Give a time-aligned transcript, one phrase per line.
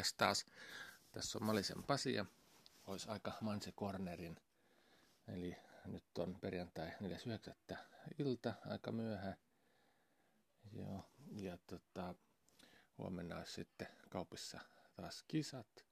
[0.00, 0.46] morjes taas.
[1.12, 2.26] Tässä on Malisen Pasi ja
[2.86, 4.36] olisi aika Manse Cornerin.
[5.28, 6.88] Eli nyt on perjantai
[7.70, 7.76] 4.9.
[8.18, 9.36] ilta, aika myöhä.
[10.72, 12.14] Joo, ja tota,
[12.98, 14.60] huomenna olisi sitten kaupissa
[14.94, 15.86] taas kisat.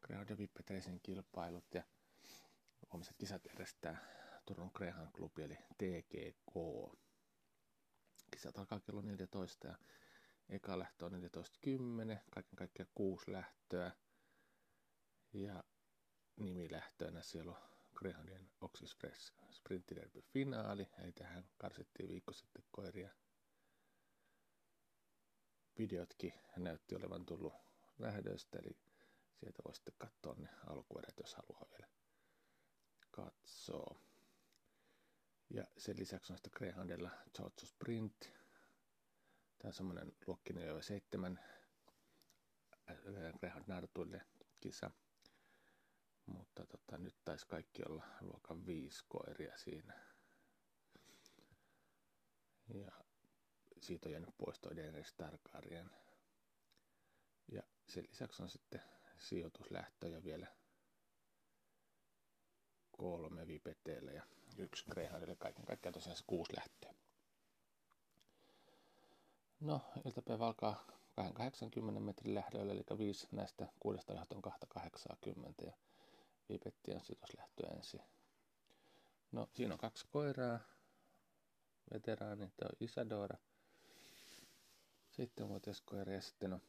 [0.00, 1.82] Greyhound ja Vippeteisen kilpailut ja
[2.92, 3.96] huomiset kisat järjestää
[4.46, 6.54] Turun Greyhound Klubi eli TGK.
[8.30, 9.74] Kisat alkaa kello 14 ja
[10.48, 11.18] Eka lähtö on 14.10,
[12.30, 13.92] kaiken kaikkiaan kuusi lähtöä.
[15.32, 15.64] Ja
[16.36, 17.62] nimilähtöönä siellä on
[17.94, 23.10] Greyhoundien Oxyspress Sprint Derby finaali, eli tähän karsittiin viikko sitten koiria.
[25.78, 27.54] Videotkin näytti olevan tullut
[27.98, 28.78] lähdöstä, eli
[29.40, 31.88] sieltä voi sitten katsoa ne alkuerät, jos haluaa vielä
[33.10, 34.00] katsoa.
[35.50, 38.32] Ja sen lisäksi on sitten Greyhoundilla George Sprint,
[39.58, 40.16] Tämä on semmoinen
[40.66, 41.40] jo seitsemän
[43.40, 44.20] Greyhound Nartuille
[44.60, 44.90] kisa.
[46.26, 49.94] Mutta tota, nyt taisi kaikki olla luokan viisi koiria siinä.
[52.74, 52.92] Ja
[53.80, 55.90] siitä on jäänyt pois toi Daenerys Targaryen.
[57.48, 58.82] Ja sen lisäksi on sitten
[59.18, 60.46] sijoituslähtöjä vielä
[62.92, 64.22] kolme vipeteille ja
[64.58, 66.94] yksi Greyhoundille kaiken kaikkiaan tosiaan kuusi lähtöä.
[69.60, 70.84] No, iltapäivä alkaa
[71.34, 75.72] 80 metrin lähdöllä, eli viisi näistä kuudesta johtoon 280 ja
[76.48, 78.00] viipettien sidoslähtö ensin.
[79.32, 80.58] No, siinä on kaksi koiraa,
[81.92, 83.36] veteraani, tämä on Isadora,
[85.10, 86.60] sitten vuotias koira ja sitten on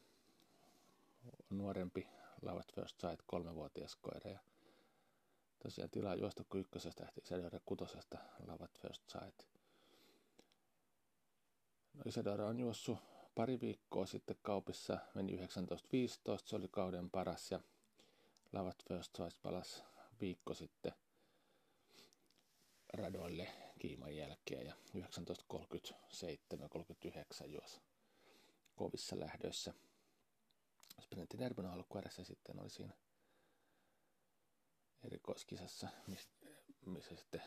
[1.50, 2.08] nuorempi
[2.42, 4.32] Lavat First Sight, kolmevuotias koira.
[4.32, 4.40] Ja
[5.64, 9.57] tosiaan tilaa juosta kun ykkösestä Isadora kutosesta Lavat First Sight.
[12.06, 12.98] Isadora on juossut
[13.36, 15.44] pari viikkoa sitten kaupissa, meni 19.15,
[16.46, 17.60] se oli kauden paras ja
[18.54, 19.84] Lavat First Choice palas
[20.22, 20.92] viikko sitten
[22.94, 23.48] radoille
[23.80, 24.74] kiiman jälkeen ja
[27.44, 27.82] 19.37-39 juos
[28.76, 29.74] kovissa lähdöissä.
[31.02, 32.94] Sprintin Derbyn alkuerässä sitten oli siinä
[35.04, 35.88] erikoiskisassa,
[36.86, 37.42] missä sitten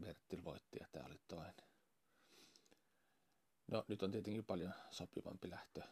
[0.00, 1.65] Bertil voitti ja tämä oli toinen.
[3.70, 5.82] No nyt on tietenkin paljon sopivampi lähtö.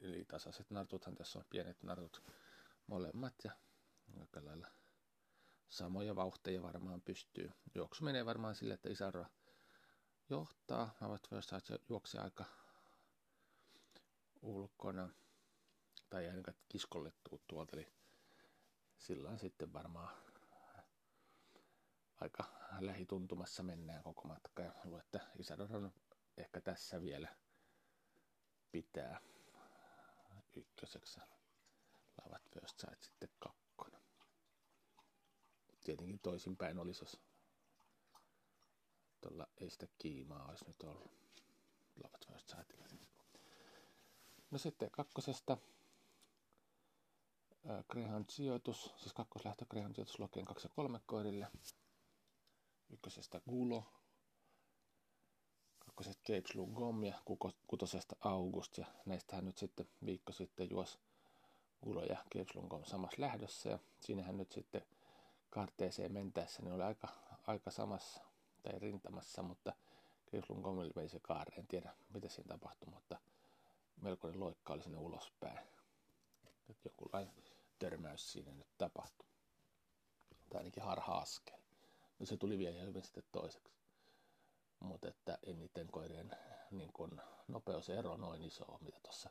[0.00, 2.22] Eli tasaiset nartuthan tässä on pienet nartut
[2.86, 3.52] molemmat ja
[4.20, 4.68] aika lailla
[5.68, 7.50] samoja vauhteja varmaan pystyy.
[7.74, 9.26] Juoksu menee varmaan sille, että Isarra
[10.30, 10.94] johtaa.
[11.00, 12.44] Ovat että juoksee aika
[14.42, 15.08] ulkona
[16.10, 17.12] tai ainakaan kiskolle
[17.46, 17.76] tuolta.
[17.76, 17.92] Eli
[18.98, 20.16] sillä sitten varmaan
[22.20, 22.44] aika
[22.80, 24.62] lähituntumassa mennään koko matka.
[24.62, 25.92] Ja luulen, että Isadoran
[26.36, 27.36] ehkä tässä vielä
[28.72, 29.20] pitää
[30.56, 31.20] ykköseksi.
[32.24, 34.02] Lavat First Sight sitten kakkonen.
[35.84, 37.20] Tietenkin toisinpäin olisi, jos
[39.20, 41.12] tuolla ei sitä kiimaa olisi nyt ollut.
[42.04, 42.86] Lavat First Sightilla.
[44.50, 45.58] No sitten kakkosesta
[47.88, 51.48] Greyhound sijoitus, siis kakkoslähtö Greyhound sijoitus Lokeen 2 ja 3 koirille.
[52.90, 53.84] Ykkösestä Gulo,
[55.92, 57.22] kakkoset Capes Lugom ja
[57.66, 58.78] kutosesta August.
[58.78, 60.98] Ja näistähän nyt sitten viikko sitten juos
[61.84, 63.70] Gulo ja Capes Lugom samassa lähdössä.
[63.70, 64.82] Ja siinähän nyt sitten
[65.50, 67.08] karteeseen mentäessä niin oli aika,
[67.46, 68.20] aika samassa
[68.62, 69.72] tai rintamassa, mutta
[70.26, 71.56] Capes Lugomille meni se kaare.
[71.56, 73.18] En tiedä mitä siinä tapahtui, mutta
[74.00, 75.58] melkoinen loikka oli sinne ulospäin.
[76.70, 77.34] Että jokinlainen
[77.78, 79.26] törmäys siinä nyt tapahtui.
[80.48, 81.58] Tai ainakin harha-askel.
[82.18, 83.81] No se tuli vielä hyvin sitten toiseksi
[84.82, 86.30] mutta että ei niiden koirien
[86.70, 89.30] niin kun, nopeusero noin iso mitä tuossa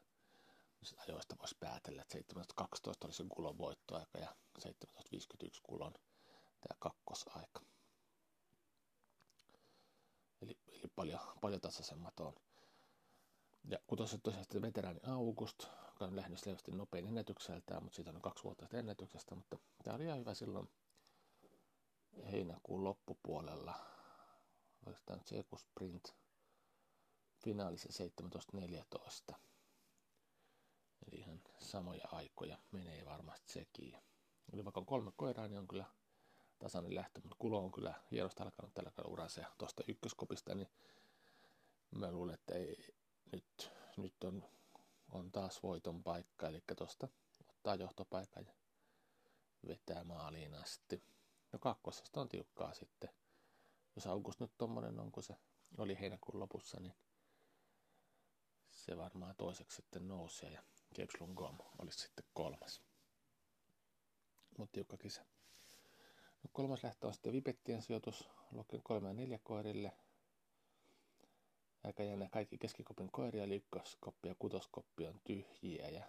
[1.07, 5.93] ajoista voisi päätellä, että 17.12 oli se kulon voittoaika ja 17.51 kulon
[6.61, 7.61] tämä kakkosaika.
[10.41, 12.35] Eli, eli paljon, paljon tasaisemmat on.
[13.69, 18.11] Ja kun tuossa tosiaan sitten veteraani August, joka on lähdössä selvästi nopein ennätykseltään, mutta siitä
[18.11, 20.69] on kaksi vuotta ennätyksestä, mutta tämä oli ihan hyvä silloin
[22.31, 23.75] heinäkuun loppupuolella
[24.85, 26.15] oikeastaan Tseku Sprint
[27.43, 27.89] finaalissa
[29.31, 29.35] 17.14.
[31.07, 33.97] Eli ihan samoja aikoja menee varmasti sekin.
[34.53, 35.85] Eli vaikka on kolme koiraa, niin on kyllä
[36.59, 40.69] tasainen lähtö, mutta Kulo on kyllä hienosti alkanut tällä kaudella uransa ja tuosta ykköskopista, niin
[41.91, 42.95] mä luulen, että ei,
[43.31, 44.43] nyt, nyt on,
[45.09, 47.07] on taas voiton paikka, eli tuosta
[47.49, 48.53] ottaa johtopaikan ja
[49.67, 51.03] vetää maaliin asti.
[51.51, 53.09] No kakkosesta on tiukkaa sitten
[53.95, 55.35] jos August nyt tommonen on, kun se
[55.77, 56.93] oli heinäkuun lopussa, niin
[58.69, 60.49] se varmaan toiseksi sitten nousee.
[60.49, 60.63] Ja
[60.95, 61.07] Cape
[61.79, 62.81] olisi sitten kolmas.
[64.57, 65.25] Mutta tiukka kisa.
[66.43, 69.91] No, kolmas lähtö on sitten Vipettien sijoitus luokkien kolme ja neljä koirille.
[71.83, 76.05] Aika jännä kaikki keskikopin koiria, liikkoskoppi ja kutoskoppi on tyhjiä ja,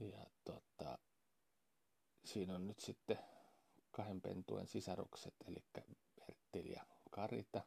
[0.00, 0.98] ja tota,
[2.24, 3.18] siinä on nyt sitten
[3.96, 7.62] kahden pentuen sisarukset, eli Bertil ja Karita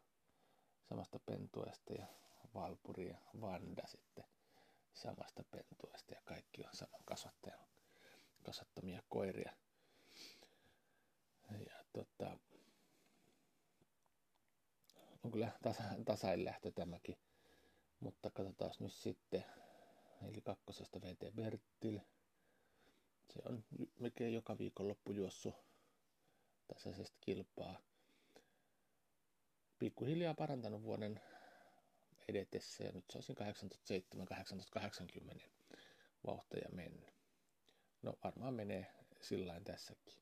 [0.90, 2.06] samasta pentuesta ja
[2.54, 4.24] Valpuri ja Vanda sitten
[4.94, 7.60] samasta pentuesta ja kaikki on saman kasvattajan
[8.44, 9.52] kasvattamia koiria.
[11.50, 12.40] Ja tota,
[15.24, 17.18] on kyllä tasa, tasain lähtö tämäkin,
[18.00, 19.46] mutta katsotaan nyt sitten,
[20.28, 22.00] eli kakkosesta VT Bertil.
[23.30, 23.64] Se on
[24.00, 25.69] melkein joka viikonloppu juossut
[26.74, 27.80] tasaisesta kilpaa.
[29.80, 31.22] Pikkuhiljaa parantanut vuoden
[32.28, 33.34] edetessä ja nyt se olisi
[35.36, 35.50] 807-880
[36.28, 37.14] vauhtoja mennyt.
[38.02, 40.20] No varmaan menee sillä tässäkin.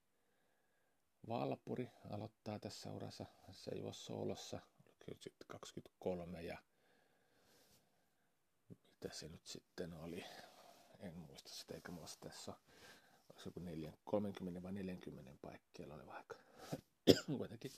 [1.30, 4.60] Valpuri aloittaa tässä urassa, se juo soolossa,
[5.20, 6.58] sitten 23 ja
[8.70, 10.26] mitä se nyt sitten oli,
[11.00, 12.54] en muista sitä eikä mulla tässä
[13.38, 16.36] olisi joku 4, 30 vai 40 paikkeilla oli vaikka
[17.38, 17.72] kuitenkin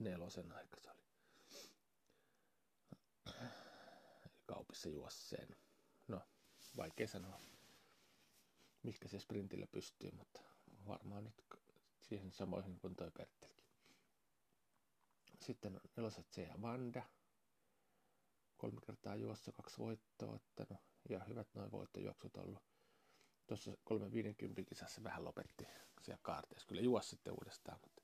[0.00, 1.02] nelosen aika se oli.
[4.46, 5.56] Kaupissa juosseen.
[6.08, 6.20] No,
[6.76, 7.40] vaikea sanoa,
[8.82, 10.40] mikä se sprintillä pystyy, mutta
[10.86, 11.44] varmaan nyt
[12.00, 13.64] siihen samoihin kuin toi Perttelkin.
[15.40, 17.02] Sitten on neloset C ja Vanda.
[18.56, 22.62] Kolme kertaa juossa, kaksi voittoa ottanut ja hyvät noin voittojuoksut ollut.
[23.46, 25.66] Tuossa 350 kisassa vähän lopetti
[26.02, 26.66] siellä kaarteessa.
[26.68, 28.02] Kyllä juosi sitten uudestaan, mutta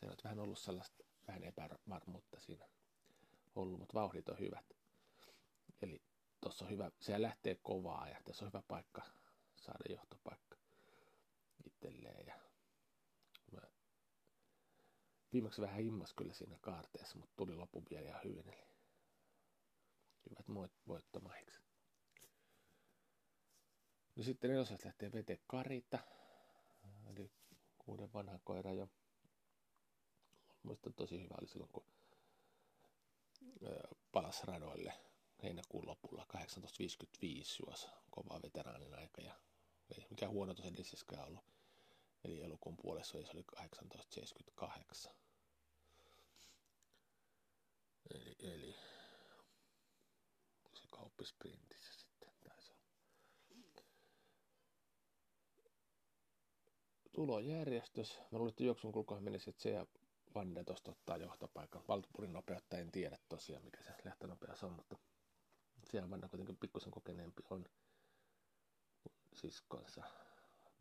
[0.00, 2.68] se on vähän ollut sellaista vähän epävarmuutta siinä
[3.54, 4.66] ollut, mutta vauhdit on hyvät.
[5.82, 6.02] Eli
[6.40, 9.02] tuossa on hyvä, se lähtee kovaa ja tässä on hyvä paikka
[9.56, 10.56] saada johtopaikka
[11.66, 12.26] itselleen.
[12.26, 12.40] Ja
[13.52, 13.60] mä
[15.32, 18.46] viimeksi vähän himmas kyllä siinä kaarteessa, mutta tuli lopun vielä ihan hyvin.
[18.48, 18.64] Eli
[20.26, 21.65] hyvät voittomahiksi.
[24.16, 25.98] No sitten nelosesta lähtee VT Karita,
[27.10, 27.30] eli
[27.78, 28.88] kuuden vanha koira jo.
[30.62, 31.86] Muistan tosi hyvä oli silloin, kun
[34.12, 34.92] palas radoille
[35.42, 39.34] heinäkuun lopulla 1855 juos kova veteraanin aika ja
[39.98, 41.44] ei mikään huono tuossa edellisessäkään ollut.
[42.24, 45.12] Eli elokuun puolessa se oli 1878.
[48.14, 48.76] Eli, eli
[50.74, 52.86] se kauppisprintissä sitten taisi olla.
[57.16, 58.18] Tulojärjestys.
[58.30, 59.86] Mä luulin, että juoksun kulkohan menisi, että se ja
[60.34, 61.82] Vande tuosta ottaa johtopaikan.
[61.88, 64.96] Valtupurin nopeutta en tiedä tosiaan, mikä se lähtönopeus on, mutta
[65.90, 67.66] siellä Vanda kuitenkin pikkusen kokeneempi on
[69.32, 70.02] siskonsa.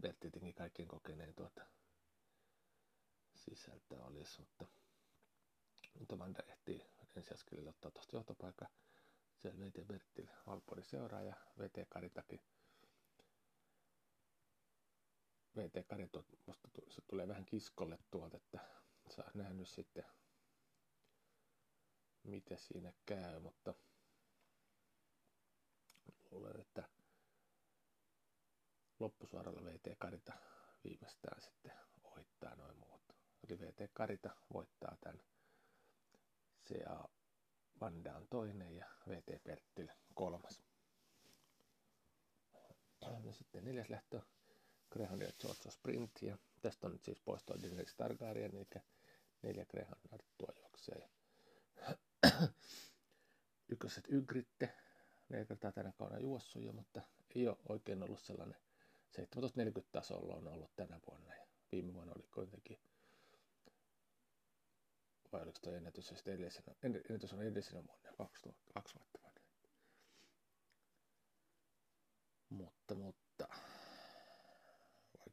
[0.02, 1.66] Bertti tietenkin kaikkien kokeneen tuota
[3.36, 4.68] sisältä olisi, mutta,
[6.00, 6.86] mutta Vanda ehtii
[7.16, 8.68] ensiaskelille ottaa tuosta johtopaikan.
[9.36, 12.40] Siellä VT Bertil Valpuri seuraa ja VT Karitakin
[15.66, 16.10] VT Kari
[16.46, 18.60] musta se tulee vähän kiskolle tuolta, että
[19.10, 20.06] saa nähdä nyt sitten
[22.24, 23.74] mitä siinä käy, mutta
[26.32, 26.90] luulen, että
[29.00, 30.34] loppusuoralla VT Karita
[30.84, 31.72] viimeistään sitten
[32.04, 33.02] ohittaa noin muut.
[33.44, 35.24] Eli VT Karita voittaa tämän
[36.70, 37.10] CA
[37.82, 40.64] Vanda on toinen ja VT Perttil kolmas.
[43.24, 44.22] No sitten neljäs lähtö
[44.96, 48.84] Greyhound ja Georgia Sprint ja tästä on nyt siis poistua Daenerys Targaryen, eli
[49.42, 51.10] neljä Greyhound narttua juoksee.
[53.72, 54.74] Ykköset Ygritte,
[55.30, 57.02] neljä kertaa tänä kauna juossut jo, mutta
[57.36, 58.58] ei ole oikein ollut sellainen
[59.12, 62.80] 1740 tasolla on ollut tänä vuonna ja viime vuonna oli kuitenkin
[65.32, 69.20] vai oliko tuo ennätys sitten edellisenä, ennätys on edellisenä vuonna, 2002 vuotta.
[72.50, 73.25] Mutta, mutta,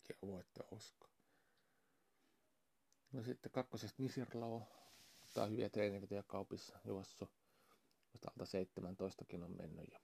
[0.02, 1.10] vaikea voittaa uskoa.
[3.12, 4.68] No sitten kakkosesta Nisirlao,
[5.22, 7.30] ottaa hyviä treenivetoja kaupissa juossu.
[8.12, 9.98] Vasta alta 17 on mennyt jo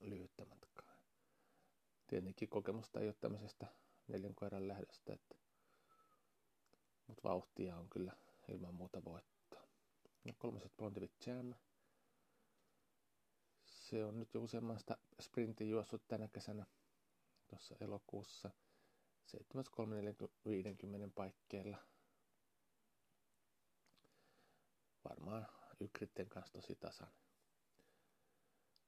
[0.00, 0.96] lyhyttä matkaa.
[2.06, 3.66] Tietenkin kokemusta ei ole tämmöisestä
[4.08, 5.36] neljän koiran lähdöstä, että,
[7.06, 8.16] mutta vauhtia on kyllä
[8.48, 9.62] ilman muuta voittaa.
[10.24, 11.54] No kolmaset Blondivit Jam.
[13.64, 16.66] Se on nyt jo useammasta sprintin juossut tänä kesänä
[17.46, 18.50] tuossa elokuussa
[19.26, 21.78] 7350 paikkeilla.
[25.04, 25.46] Varmaan
[25.80, 27.18] Ykritten kanssa tosi tasainen.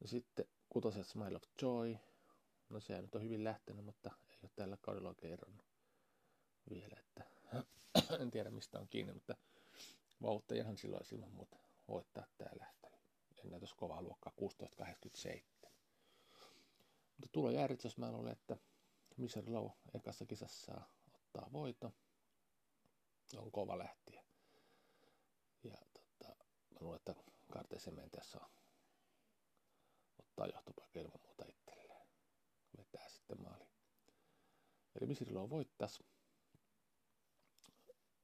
[0.00, 1.96] No sitten kutoset Smile of Joy.
[2.68, 5.66] No se nyt on hyvin lähtenyt, mutta ei ole tällä kaudella oikein eronnut
[6.70, 7.24] vielä, että
[8.22, 9.36] en tiedä mistä on kiinni, mutta
[10.22, 11.56] vauhtajahan silloin ilman muuta
[11.88, 12.88] voittaa tää lähtö.
[13.44, 15.70] Ennätys kovaa luokkaa 16.87.
[17.16, 18.56] Mutta tulojärjestys mä luulen, että
[19.16, 20.80] Miser Low ekassa kisassa
[21.14, 21.92] ottaa voito.
[23.36, 24.24] On kova lähtiä.
[25.62, 26.36] Ja tota,
[26.70, 27.14] mä luulen, että
[28.10, 28.50] tässä on
[30.18, 32.06] ottaa johtopaikka ilman muuta itselleen.
[32.76, 33.68] Vetää sitten maali.
[34.94, 36.04] Eli Miser Low voittaisi.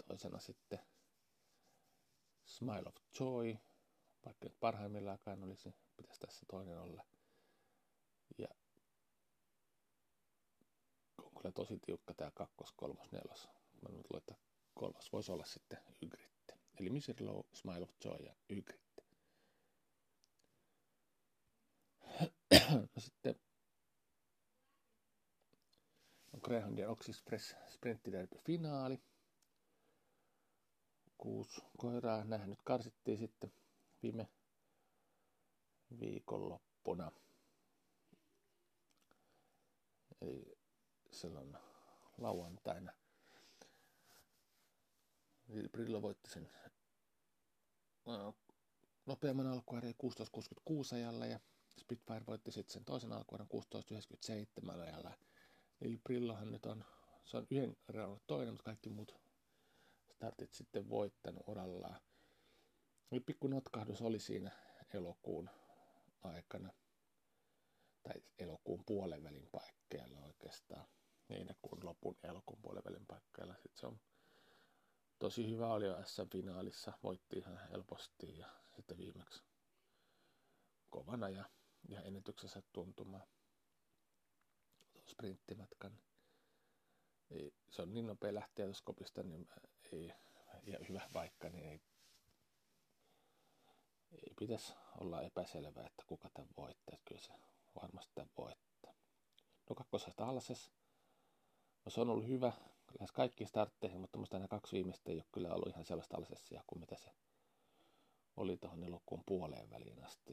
[0.09, 0.79] Toisena sitten
[2.45, 3.57] Smile of Joy,
[4.25, 7.05] vaikka nyt parhaimmillaan olisi, pitäisi tässä toinen olla.
[8.39, 8.49] Ja
[11.19, 13.49] on kyllä tosi tiukka tämä kakkos, kolmos, nelos.
[13.83, 14.35] Mä luulen, että
[14.75, 16.59] kolmas voisi olla sitten Ygritte.
[16.81, 19.03] Eli Misery Low, Smile of Joy ja Ygritte.
[22.71, 23.41] no sitten
[26.33, 29.03] on Greyhound Oxys Press Sprintti Derby finaali.
[31.19, 33.53] Kuusi koiraa nähnyt karsittiin sitten
[34.03, 34.29] viime
[36.01, 37.13] viikonloppuna.
[40.21, 40.52] Eli
[41.13, 41.57] silloin
[42.19, 42.93] lauantaina.
[45.73, 46.51] Brillo voitti sen
[49.07, 49.95] nopeamman alkuerän
[50.71, 51.41] 16.66 ajalla ja
[51.81, 53.49] Spitfire voitti sitten sen toisen alkuerän
[54.65, 55.19] 16.97 ajalla.
[55.81, 56.85] Eli Brillohan nyt on,
[57.25, 59.15] se on yhden erän toinen, mutta kaikki muut
[60.15, 62.01] startit sitten voittanut urallaan.
[63.13, 64.51] Eli pikku notkahdus oli siinä
[64.95, 65.51] elokuun
[66.23, 66.73] aikana,
[68.03, 70.87] tai elokuun puolen välin paikkeilla oikeastaan
[71.29, 73.55] heinäkuun lopun ja elokuun puolivälin paikkeilla.
[73.55, 74.01] Sitten se on
[75.19, 79.43] tosi hyvä oli jo SM-finaalissa, voitti ihan helposti ja sitten viimeksi
[80.91, 81.45] kovana ja,
[81.89, 83.27] ja ennätyksessä tuntumaan
[85.07, 85.99] sprinttimatkan.
[87.31, 89.49] Ei, se on niin nopea lähteä tuossa kopista, niin
[89.93, 90.13] ei,
[90.63, 91.81] ja hyvä vaikka, niin ei,
[94.13, 96.99] ei pitäisi olla epäselvää, että kuka tämän voittaa.
[97.05, 97.33] Kyllä se
[97.83, 98.95] varmasti tämän voittaa.
[99.71, 100.73] No kakkosesta Alses
[101.85, 102.53] No se on ollut hyvä
[102.99, 106.65] lähes kaikki startteihin, mutta minusta nämä kaksi viimeistä ei ole kyllä ollut ihan sellaista alsessia
[106.67, 107.11] kuin mitä se
[108.37, 110.33] oli tuohon elokuun puoleen väliin asti.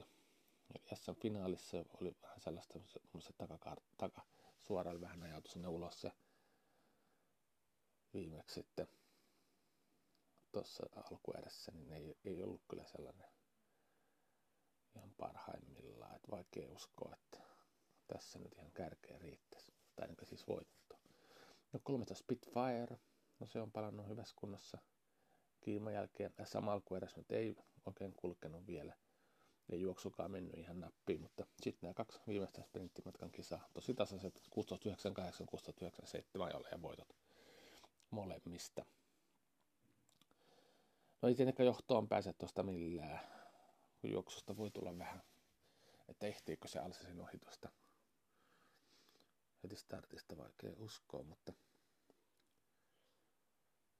[0.69, 2.79] Eli SM-finaalissa oli vähän sellaista,
[3.19, 4.21] se taka, taka
[4.57, 6.11] suoraan vähän ajautui sinne ulos ja
[8.13, 8.87] viimeksi sitten
[10.51, 13.29] tuossa alkuedessä, niin ei, ei ollut kyllä sellainen
[14.95, 17.39] ihan parhaimmillaan, että vaikea uskoa, että
[18.07, 20.98] tässä nyt ihan kärkeä riittäisi, tai siis voitto.
[21.73, 22.99] No 13 Spitfire,
[23.39, 24.77] no se on palannut hyvässä kunnossa
[25.61, 26.33] kiiman jälkeen.
[26.43, 28.93] Sama alkueräs nyt ei oikein kulkenut vielä.
[29.69, 35.47] Ei juoksukaan mennyt ihan nappiin, mutta sitten nämä kaksi viimeistä sprinttimatkan kisaa, tosi tasaiset 1698,
[35.47, 37.15] 1697 ajalle ja voitot
[38.11, 38.85] molemmista.
[41.21, 43.19] No ei tietenkään johtoon pääse tuosta millään,
[44.03, 45.21] juoksusta voi tulla vähän,
[46.07, 47.88] että ehtiikö se Alsasin ohi tuosta heti
[49.79, 51.53] startista vaikea uskoa, mutta,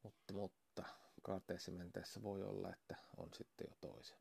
[0.04, 0.84] mutta, mutta
[1.22, 4.20] kaarteessa mentäessä voi olla, että on sitten jo toisen.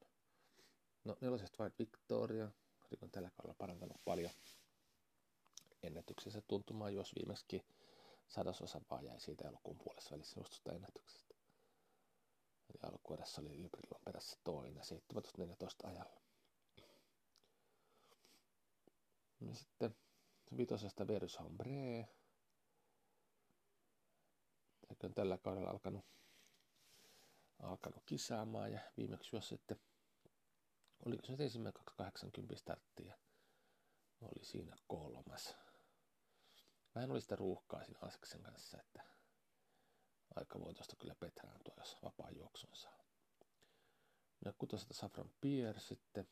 [1.05, 2.51] No nelosesta vain Victoria,
[2.91, 4.31] joka on tällä kaudella parantanut paljon
[5.83, 7.63] ennätyksessä tuntumaan, jos viimeksi
[8.29, 11.35] sadasosa vaan jäi siitä elokuun puolessa välissä nostusta ennätyksestä.
[12.71, 16.21] Eli alkuerässä oli Ylbrillon perässä toinen, 17-14 ajalla.
[19.41, 19.97] Ja sitten
[20.57, 22.09] vitosesta Verus Hombre.
[24.91, 26.05] Eikö on tällä kaudella alkanut,
[27.63, 29.81] alkanut kisaamaan ja viimeksi jos sitten,
[31.07, 33.19] oliko se ensimmäinen 280 starttia,
[34.21, 35.57] oli siinä kolmas.
[36.95, 39.03] Vähän oli sitä ruuhkaa siinä Aseksen kanssa, että
[40.37, 42.99] aika voi tuosta kyllä petraantua, jos vapaa juoksun saa.
[44.45, 46.29] No kutosesta Safran Pier sitten,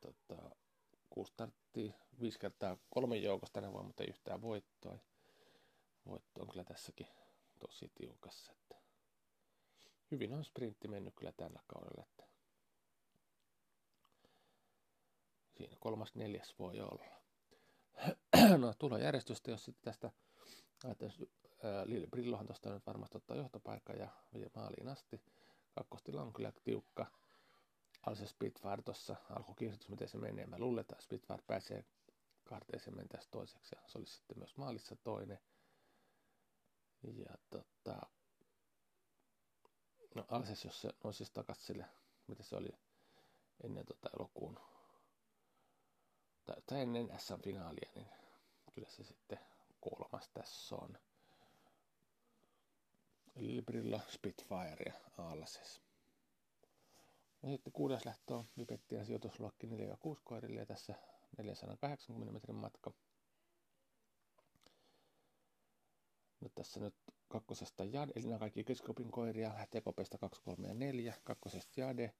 [0.00, 0.56] tota,
[1.10, 4.98] kuusi starttia, viisi kertaa kolme joukosta tänä vuonna, mutta ei yhtään voittoa.
[6.06, 7.06] Voitto on kyllä tässäkin
[7.58, 8.52] tosi tiukassa.
[8.52, 8.76] Että
[10.10, 12.02] hyvin on sprintti mennyt kyllä tällä kaudella.
[12.02, 12.24] Että
[15.56, 17.04] siinä kolmas neljäs voi olla.
[18.62, 20.10] no tulojärjestystä, jos sitten tästä
[21.84, 25.20] Lille Brillohan tuosta nyt varmasti ottaa johtopaikan ja vie maaliin asti.
[25.74, 27.06] Kakkostila on kyllä tiukka
[28.14, 30.46] se Spitfire tuossa alkukiihdytys, miten se menee.
[30.46, 31.84] Mä luulen, että Spitfire pääsee
[32.44, 35.38] karteeseen mentäisi toiseksi ja se olisi sitten myös maalissa toinen.
[37.02, 38.00] Ja tota,
[40.14, 41.86] no Alses, jos se on siis takas sille,
[42.26, 42.68] mitä se oli
[43.64, 44.60] ennen tota elokuun,
[46.44, 48.08] tai, tai ennen SM-finaalia, niin
[48.74, 49.38] kyllä se sitten
[49.80, 50.98] kolmas tässä on.
[53.34, 55.89] Librillo, Spitfire ja Alses.
[57.42, 60.94] Ja sitten kuudes lähtö on Vipettien sijoitusluokki 4 6 koirille ja tässä
[61.38, 62.92] 480 metrin matka.
[66.40, 66.94] Nyt tässä nyt
[67.28, 72.14] kakkosesta Jade, eli nämä kaikki keskopin koiria, lähtee kopeista 2, 3 ja 4, kakkosesta Jade.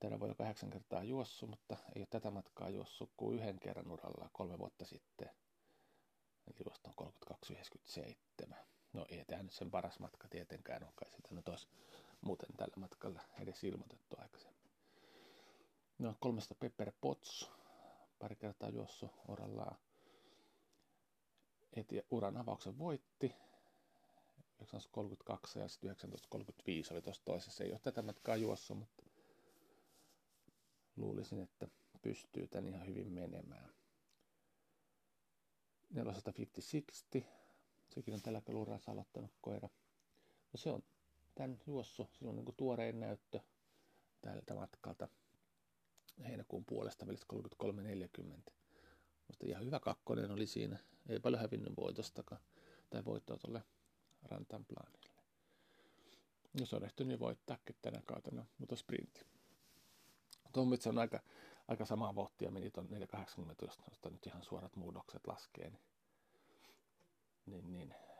[0.00, 3.90] Täällä voi jo kahdeksan kertaa juossu, mutta ei ole tätä matkaa juossut kuin yhden kerran
[3.90, 5.30] uralla kolme vuotta sitten.
[6.46, 7.12] Eli juosta on
[8.50, 8.54] 32,97.
[8.92, 11.68] No ei tämä nyt sen paras matka tietenkään ole, kai sitä nyt olisi
[12.22, 14.70] muuten tällä matkalla edes ilmoitettu aikaisemmin.
[15.98, 17.50] No kolmesta Pepper Potts,
[18.18, 19.76] pari kertaa juossu urallaan.
[21.72, 23.28] Eti uran avauksen voitti.
[24.58, 27.64] 1932 ja sitten 1935 oli tuossa toisessa.
[27.64, 29.04] Ei ole tätä matkaa juossa, mutta
[30.96, 31.68] luulisin, että
[32.02, 33.72] pystyy tän ihan hyvin menemään.
[37.20, 37.22] 450-60.
[37.88, 39.68] Sekin on tällä kaluurassa aloittanut koira.
[40.52, 40.82] No se on
[41.34, 42.08] tämän juossu.
[42.12, 43.40] Sillä on niin tuorein näyttö
[44.20, 45.08] tältä matkalta
[46.24, 47.26] heinäkuun puolesta välistä
[48.22, 48.52] 33.40.
[49.28, 50.78] Musta ihan hyvä kakkonen oli siinä.
[51.08, 52.40] Ei paljon hävinnyt voitostakaan.
[52.90, 53.62] Tai voittoa tuolle
[54.22, 55.12] Rantanplanille.
[56.60, 59.26] Ja se on ehtinyt voittaakin tänä kautena, mutta sprintti.
[60.52, 61.20] Tuomit on aika,
[61.68, 65.70] aika samaa vauhtia meni tuon 480, jos nyt ihan suorat muutokset laskee.
[65.70, 65.82] Niin,
[67.46, 68.11] niin, niin jos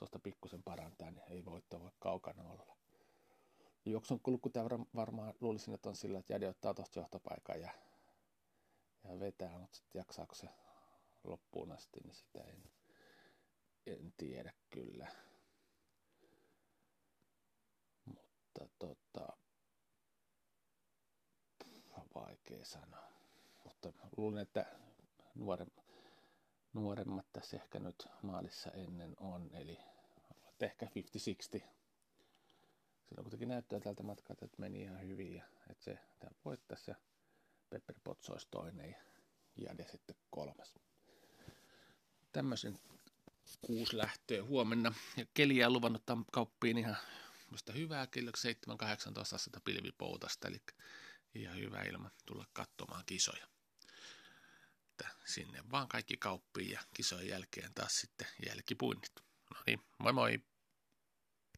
[0.00, 2.76] tuosta pikkusen parantaa, niin ei voitto voi kaukana olla.
[3.84, 4.50] Juoksun kulku
[4.94, 7.70] varmaan luulisin, että on sillä, että Jäde ottaa tuosta johtopaikan ja,
[9.04, 10.48] ja vetää, mutta sitten jaksaako se
[11.24, 12.70] loppuun asti, niin sitä en,
[13.86, 15.06] en tiedä kyllä.
[18.04, 19.36] Mutta tota,
[22.14, 23.12] vaikea sanoa.
[23.64, 24.66] Mutta luulen, että
[25.34, 25.84] nuoremmat,
[26.72, 29.78] nuoremmat tässä ehkä nyt maalissa ennen on, eli
[30.60, 30.90] ehkä 50-60.
[33.08, 36.96] Silloin kuitenkin näyttää tältä matkalta, että meni ihan hyvin ja että se tämä voittaisi ja
[37.70, 38.96] Pepper Potts olisi toinen ja
[39.56, 40.74] Jade sitten kolmas.
[42.32, 42.78] Tämmöisen
[43.60, 44.92] kuusi lähtöä huomenna.
[45.16, 46.02] Ja keliä on luvannut
[46.32, 46.96] kauppiin ihan
[47.50, 50.60] musta hyvää kello 7-18 astetta pilvipoutasta, eli
[51.34, 53.49] ihan hyvä ilma tulla katsomaan kisoja.
[55.00, 59.12] Että sinne vaan kaikki kauppiin ja kisojen jälkeen taas sitten jälkipuinnit.
[59.54, 60.42] No niin, moi moi!